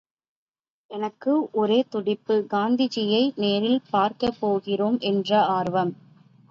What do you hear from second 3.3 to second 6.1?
நேரில் பார்க்கப் போகிறோம் என்ற ஆர்வம்.